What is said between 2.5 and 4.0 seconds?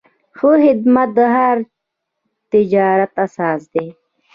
تجارت اساس دی.